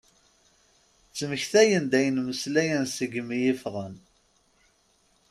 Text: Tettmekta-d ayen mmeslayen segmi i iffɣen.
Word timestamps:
Tettmekta-d 1.05 1.91
ayen 2.01 2.17
mmeslayen 2.21 2.85
segmi 2.89 3.37
i 3.41 3.47
iffɣen. 3.53 3.95